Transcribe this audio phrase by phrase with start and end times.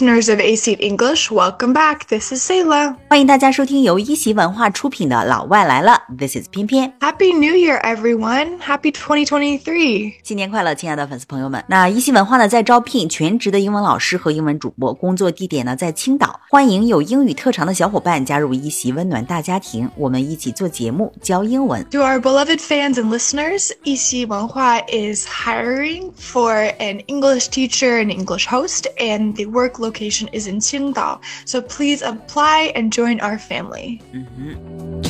[0.00, 2.06] listeners of AC English, welcome back.
[2.08, 2.96] This is Selah.
[3.10, 6.90] 欢迎大家收听由一席文化出品的《老外来了》，This is 偏偏。
[7.00, 8.58] Happy New Year, everyone!
[8.60, 9.60] Happy 2023!
[9.60, 10.14] 2023！
[10.22, 11.62] 新年快乐，亲爱的粉丝朋友们。
[11.68, 21.84] 那一席文化呢，在招聘全职的英文老师和英文主播，工作地点呢在青岛，欢迎有英语特长的小伙伴加入一席温暖大家庭，我们一起做节目教英文。
[21.90, 28.86] To our beloved fans and listeners, 一席文化 is hiring for an English teacher and English host,
[28.96, 34.00] and the workload location is in Qingdao, so please apply and join our family.
[34.12, 35.00] Mm-hmm.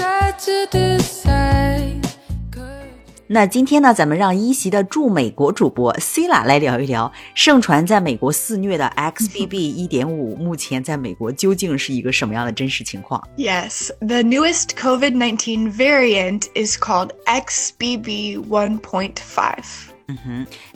[3.33, 19.90] 那今天呢，咱们让一席的驻美国主播 Selah 来聊一聊盛传在美国肆虐的 XBB 一点五，目前在美国究竟是一个什么样的真实情况？Yes, the newest COVID-19 variant is called XBB 1.5.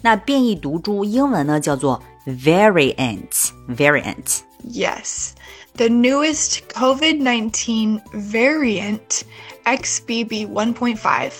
[0.01, 4.39] 那变异毒株英文呢叫做 variant，variant。
[4.67, 5.33] Yes.
[5.75, 9.21] The newest COVID 19 variant,
[9.63, 11.31] XBB 1.5,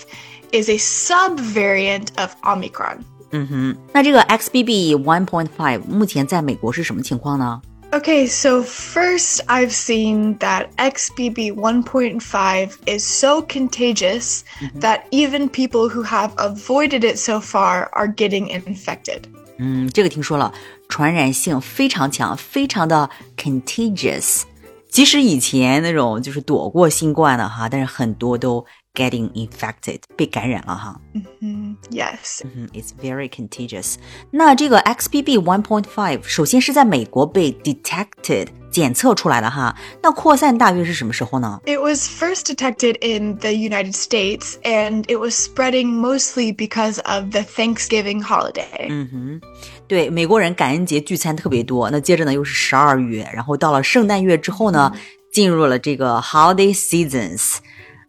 [0.52, 3.00] is a subvariant of Omicron.
[3.32, 7.60] 嗯哼，那这个 XBB 1.5目前在美国是什么情况呢？
[7.92, 14.44] Okay, so first I've seen that XBB 1.5 is so contagious
[14.78, 19.22] that even people who have avoided it so far are getting infected.
[19.58, 20.52] 嗯，这个听说了，
[20.88, 24.42] 传染性非常强，非常的 contagious。
[24.88, 31.00] 即使以前那种就是躲过新冠的哈，但是很多都 getting infected 被感染了哈。
[31.40, 32.42] Mm, yes.
[32.44, 33.94] 嗯，it's very contagious。
[34.30, 41.60] 那这个 XBB 1.5首先是在美国被 detected 检测出来的哈，那扩散大约是什么时候呢？
[41.66, 47.30] It was first detected in the United States and it was spreading mostly because of
[47.30, 48.86] the Thanksgiving holiday.
[48.88, 49.40] 嗯哼，
[49.88, 51.90] 对，美国人感恩节聚餐特别多。
[51.90, 54.92] 那接着呢，又是十二月，然后到了圣诞月之后呢，
[55.32, 57.56] 进入了这个 holiday seasons，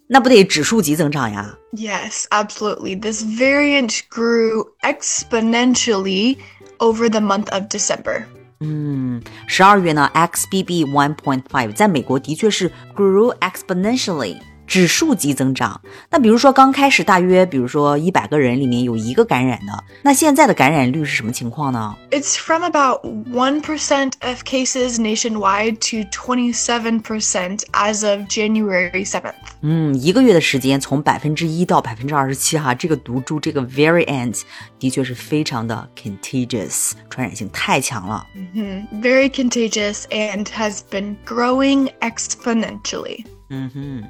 [0.07, 1.57] 那不得指数级增长呀？
[1.73, 2.99] Yes, absolutely.
[2.99, 6.37] This variant grew exponentially
[6.79, 8.23] over the month of December.
[8.59, 14.37] 嗯，十二月呢，XBB 1.5在美国的确是 grew exponentially。
[14.67, 21.93] 指数级增长，那比如说刚开始大约，比如说一百个人里面有一个感染的，那现在的感染率是什么情况呢？
[22.09, 29.33] It's from about 1% of cases nationwide to 27% as of January 7th.
[29.61, 34.39] 嗯，一个月的时间，从百分之一到百分之二十七，哈，这个毒株这个 variant
[34.79, 38.25] 的确是非常的 contagious，传染性太强了。
[38.55, 38.87] Mhm.
[39.01, 43.25] Very contagious and has been growing exponentially.
[43.49, 44.03] 嗯哼，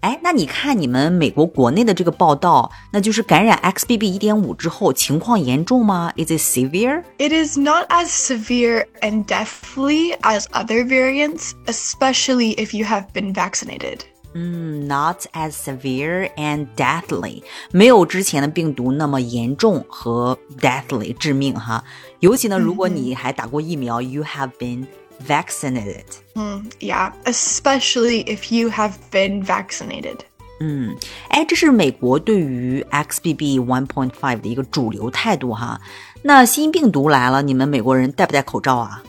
[0.00, 6.12] 哎，那你看你们美国国内的这个报道，那就是感染 XBB 一点五之后情况严重吗？
[6.16, 7.02] Is it severe？
[7.18, 13.32] It is not as severe and deathly as other variants, especially if you have been
[13.32, 14.00] vaccinated.
[14.34, 21.84] 嗯，not as severe and deathly，没有之前的病毒那么严重和 deathly 致命哈。
[22.20, 24.86] 尤其呢，如果你还打过疫苗、y o u have been
[25.26, 26.04] vaccinated。
[26.34, 30.18] Hmm, yeah, especially if you have been vaccinated.
[30.60, 30.96] 嗯，
[31.28, 35.80] 哎，这是美国对于 XBB 1.5的一个主流态度哈。
[36.22, 39.02] 那新病毒来了，你们美国人戴不戴口罩啊？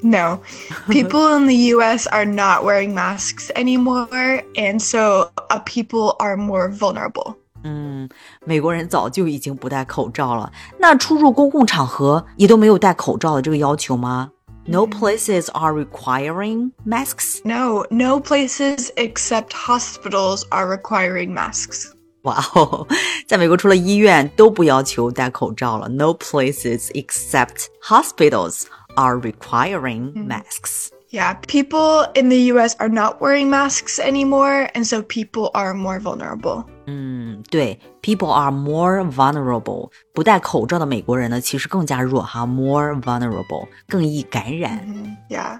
[0.00, 0.38] No,
[0.88, 6.70] people in the US are not wearing masks anymore, and so uh, people are more
[6.70, 7.34] vulnerable.
[7.64, 8.08] 嗯，
[8.46, 10.50] 美国人早就已经不戴口罩了。
[10.78, 14.30] 那出入公共场合也都没有戴口罩的这个要求吗
[14.66, 17.40] ？No places are requiring masks.
[17.44, 21.92] No, no places except hospitals are requiring masks.
[22.22, 22.86] 哇哦，
[23.26, 25.88] 在美国除了医院都不要求戴口罩了。
[25.88, 30.90] No places except hospitals are requiring masks.
[31.10, 35.98] Yeah, people in the US are not wearing masks anymore, and so people are more
[35.98, 36.64] vulnerable.
[36.87, 39.91] 嗯，对，people are more vulnerable。
[40.13, 44.87] 不戴口罩的美国人呢，其实更加弱哈，more vulnerable，更易感染。
[45.29, 45.59] Yeah.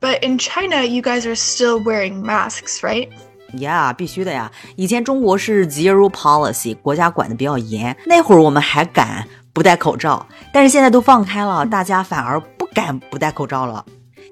[0.00, 3.08] But in China, you guys are still wearing masks, right?
[3.52, 4.50] Yeah，必须的呀！
[4.76, 13.84] 以前中国是 zero policy，国家管的比较严，那会儿我们还敢不戴口罩，但是现在都放开了，大家反而不敢不戴口罩了。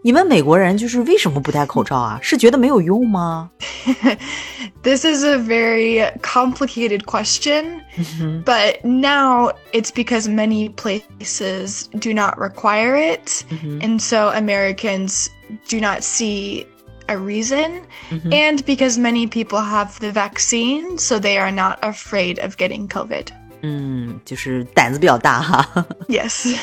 [0.06, 2.20] 你们美国人就是为什么不戴口罩啊？
[2.22, 3.50] 是觉得没有用吗？
[4.82, 7.82] This is a very complicated question,
[8.44, 13.46] but now it's because many places do not require it,
[13.80, 15.28] and so Americans
[15.70, 16.66] do not see
[17.08, 17.84] a reason,
[18.32, 23.30] and because many people have the vaccine, so they are not afraid of getting COVID.
[23.62, 25.86] 嗯，就是胆子比较大哈。
[26.10, 26.54] Yes.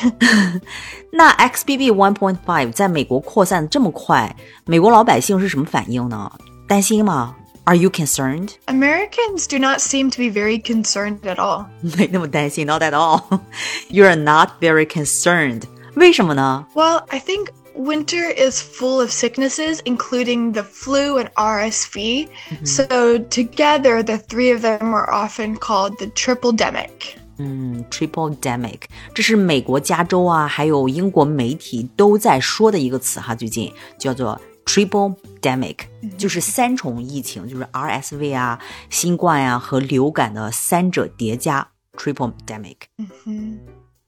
[1.11, 4.35] 那 XBB 1.5在美国扩散这么快，
[4.65, 6.31] 美国老百姓是什么反应呢？
[6.67, 7.35] 担心吗？
[7.63, 8.49] Are you concerned？
[8.65, 11.65] Americans do not seem to be very concerned at all.
[11.81, 13.21] 没 那么担心，not at all.
[13.89, 15.63] You're not very concerned.
[15.95, 16.65] 为什么呢？
[16.73, 22.28] Well, I think winter is full of sicknesses, including the flu and RSV.
[22.28, 22.64] Mm-hmm.
[22.64, 27.16] So, together, the three of them are often called the tripledemic.
[27.38, 28.80] 嗯，triple mm, demic，
[29.12, 35.80] 这是美国加州啊，还有英国媒体都在说的一个词哈，最近叫做 triple demic，
[36.16, 38.58] 就是三重疫情，就是 RSV 啊、
[38.88, 42.76] 新冠呀、啊、和流感的三者叠加 triple demic。
[42.96, 43.58] 嗯哼。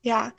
[0.07, 0.31] Yeah.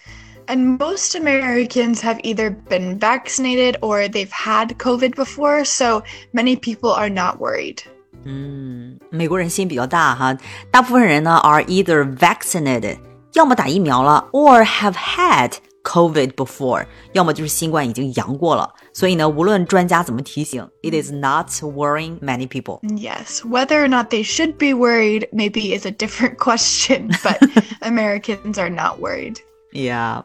[0.46, 6.90] And most Americans have either been vaccinated or they've had COVID before, so many people
[6.90, 7.78] are not worried.
[8.26, 10.36] 嗯，美国人心比较大哈，
[10.70, 12.98] 大部分人呢 are either vaccinated，
[13.32, 18.70] 要么打疫苗了，or have had COVID before，要么就是新冠已经阳过了。
[18.92, 22.80] 所以呢，无论专家怎么提醒，it is not worrying many people。
[22.82, 27.38] Yes, whether or not they should be worried maybe is a different question, but
[27.80, 29.36] Americans are not worried.
[29.72, 30.22] Yeah，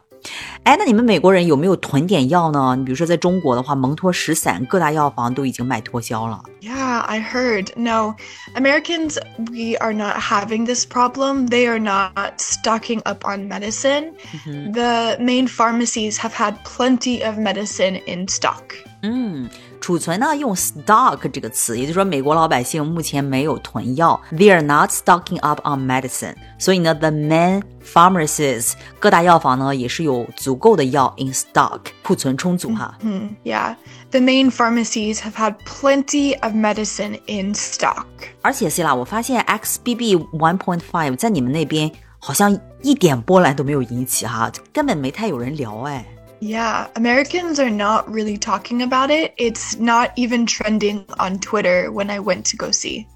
[0.62, 2.76] 哎，那你们美国人有没有囤点药呢？
[2.76, 6.42] 你比如说在中国的话，蒙脱石散各大药房都已经卖脱销了。
[6.60, 7.68] Yeah, I heard.
[7.74, 8.14] No,
[8.54, 11.48] Americans, we are not having this problem.
[11.48, 14.12] They are not stocking up on medicine.
[14.44, 18.62] The main pharmacies have had plenty of medicine in stock.
[19.02, 19.48] 嗯，
[19.84, 26.34] 储存呢用 stock 这个词，也就是说美国老百姓目前没有囤药，they are not stocking up on medicine。
[26.58, 32.98] 所以呢，the main pharmacies 各大药房呢也是有足够的药 in stock，库存充足哈。
[33.44, 33.76] Yeah,
[34.10, 38.04] the main pharmacies have had plenty of medicine in stock.
[38.42, 46.04] 而且 C 啦，我发现 XBB 1.5在你们那边好像一点波澜都没有引起哈，根本没太有人聊哎。
[46.44, 49.34] Yeah, Americans are not really talking about it.
[49.36, 53.06] It's not even trending on Twitter when I went to go see.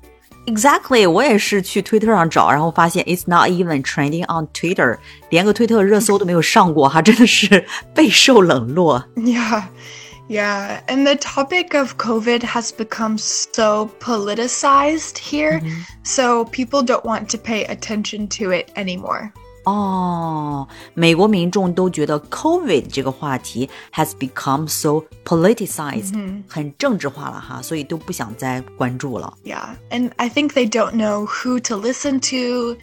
[0.46, 4.98] Exactly，我也是去推特上找，然后发现 it's not even trending on Twitter，
[5.31, 7.64] 连个推特热搜都没有上过哈，真的是
[7.94, 9.02] 备受冷落。
[9.16, 9.62] Yeah,
[10.28, 10.81] yeah.
[10.86, 15.62] And the topic of COVID has become so politicized here,
[16.02, 19.32] so people don't want to pay attention to it anymore.
[19.69, 26.13] 哦，美国民众都觉得 COVID 这个话题 has become so politicized，、
[26.48, 29.31] 很政治化了哈，所以都不想再关注了。
[29.45, 32.77] Yeah, and I think they don't know who to listen to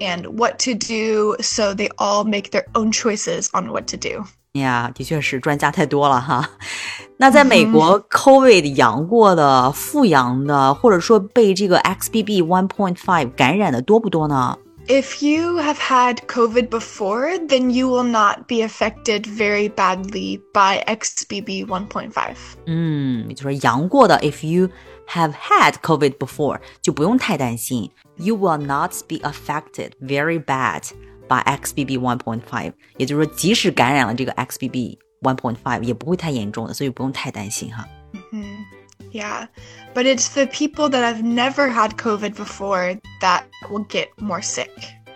[0.00, 4.24] and what to do, so they all make their own choices on what to do.
[4.52, 6.48] 呀的确是专家太多了哈。
[7.16, 14.58] 那在美国，COVID 阳过的、复阳的，或者说被这个 XBB 1.5感染的多不多呢？
[14.87, 21.65] If you have had COVID before, then you will not be affected very badly by XBB
[21.65, 22.35] 1.5.
[22.67, 24.69] 嗯，也就是说阳过的，if you
[25.09, 30.83] have had COVID before，就不用太担心，you will not be affected very bad
[31.27, 37.85] by XBB 1.5，也就是说，即使感染了这个 XBB 1.5，也不会太严重的，所以不用太担心哈。
[39.11, 39.47] Yeah,
[39.93, 44.69] but it's the people that have never had COVID before that will get more sick.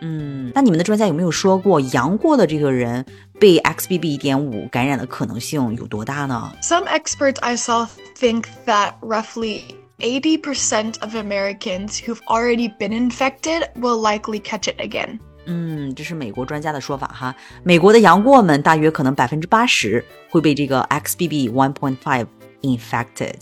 [0.04, 3.06] 嗯，那你们的专家有没有说过，阳过的这个人
[3.40, 6.52] 被 XBB 1.5感染的可能性有多大呢？
[6.62, 9.62] Some experts I saw think that roughly
[10.00, 15.20] 80% of Americans who've already been infected will likely catch it again.
[15.46, 17.36] 嗯，这是美国专家的说法哈。
[17.64, 22.26] 美国的阳过们大约可能百分之八十会被这个 XBB 1.5
[22.66, 23.38] infected。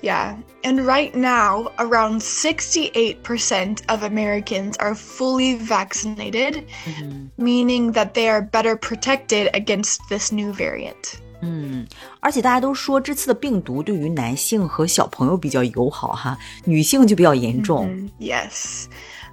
[0.00, 6.64] Yeah, and right now, around 68% of Americans are fully vaccinated,
[7.36, 11.18] meaning that they are better protected against this new variant.
[11.42, 11.86] 嗯，
[12.20, 18.08] 而且大家都说这次的病毒对于男性和小朋友比较友好哈，女性就比较严重。
[18.18, 18.86] Yes.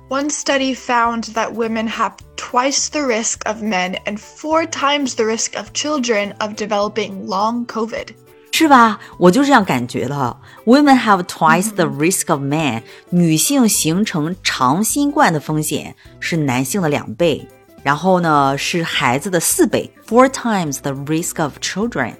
[0.09, 5.25] One study found that women have twice the risk of men and four times the
[5.25, 8.09] risk of children of developing long COVID.
[8.52, 9.00] 是吧？
[9.18, 10.37] 我就这样感觉的。
[10.66, 17.49] Women have twice the risk of men，、女性形成长新冠的风险是男性的两倍，
[17.83, 22.13] 然后呢是孩子的四倍，four times the risk of children。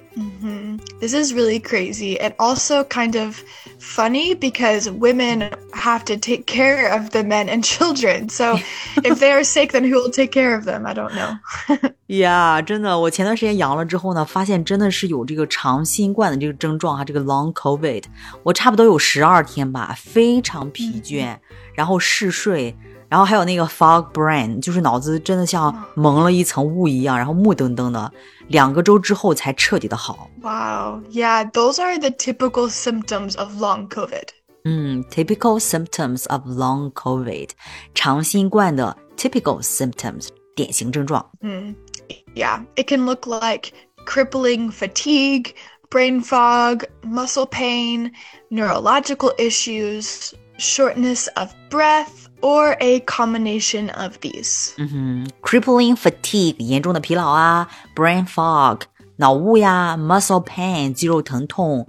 [1.00, 3.36] This is really crazy and also kind of
[3.78, 8.28] funny because women have to take care of the men and children.
[8.28, 8.58] So
[9.02, 10.86] if they are sick, then who will take care of them?
[10.86, 11.38] I don't know.
[12.06, 18.02] 呀真的，我前段时间阳了之后呢，发现真的是有这个长新冠的这个症状哈，这个 long covid，
[18.42, 21.36] 我差不多有十二天吧，非常疲倦，
[21.74, 22.74] 然后嗜睡，
[23.12, 28.12] 然后还有那个 fog brain，就是脑子真的像蒙了一层雾一样，然后木登登的，
[28.48, 30.28] 两个周之后才彻底的好。
[30.42, 31.02] Wow.
[31.10, 34.28] Yeah, those are the typical symptoms of long COVID.
[34.64, 37.50] 嗯，typical symptoms of long COVID，
[37.94, 41.30] 长新冠的 typical symptoms 典型症状。
[42.34, 43.72] Yeah, it can look like
[44.04, 45.54] crippling fatigue,
[45.90, 48.12] brain fog, muscle pain,
[48.50, 54.70] neurological issues, shortness of breath, or a combination of these.
[54.76, 58.82] 嗯哼，crippling fatigue 严重的疲劳啊，brain fog
[59.16, 61.86] 脑雾呀，muscle pain 肌肉疼痛，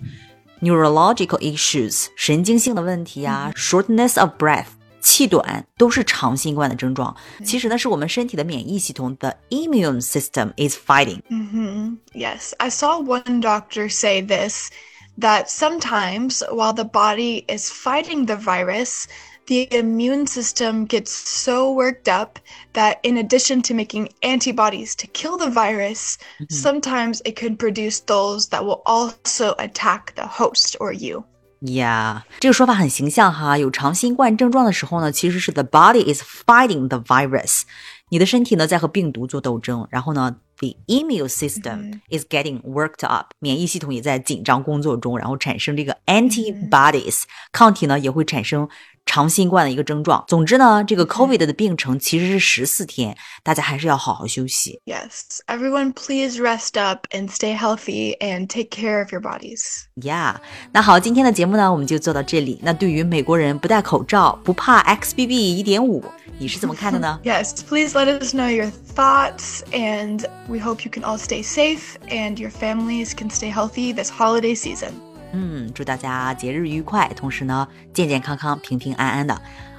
[0.62, 4.66] neurological issues 神经性的问题啊，shortness of breath
[5.01, 7.16] 气短都是长新冠的症状。
[7.46, 11.22] 其实呢，是我们身体的免疫系统的 immune system is fighting。
[11.30, 14.70] hmm Yes, I saw one doctor say this
[15.18, 19.08] that sometimes while the body is fighting the virus,
[19.48, 22.39] the immune system gets so worked up
[22.74, 26.18] that in addition to making antibodies to kill the virus,
[26.50, 31.24] sometimes it could produce those that will also attack the host or you.
[31.62, 33.58] Yeah，这个说法很形象哈。
[33.58, 37.63] 有长新冠症状的时候呢，其实是 the body is fighting the virus，
[38.10, 48.69] 你的身体呢在和病毒做斗争，然后呢 ，the immune system is getting worked up，免疫系统也在紧张工作中，然后产生这个 antibodies，、抗体呢也会产生
[49.07, 50.25] 长新冠的一个症状。
[50.27, 54.81] 总之呢，这个 COVID 的病程其实是十四天，大家还是要好好休息。
[54.85, 59.85] Yes, everyone please rest up and stay healthy and take care of your bodies.
[59.97, 60.37] Yeah，
[60.73, 62.59] 那好，今天的节目呢，我们就做到这里。
[62.63, 66.05] 那对于美国人不戴口罩不怕 XBB 一点五，
[66.39, 72.39] 你是怎么看的呢？Yes, please let us know your thoughts, and we hope you can all stay safe and
[72.39, 74.93] your families can stay healthy this holiday season.
[75.35, 79.37] 嗯，祝大家节日愉快，同时呢，健健康康、平平安安的。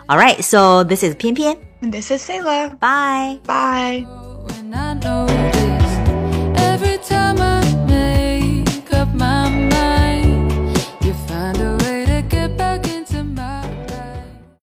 [0.08, 2.78] All right, so this is 偏偏 And this is Sailor.
[2.78, 3.40] Bye,。
[3.46, 4.06] Bye.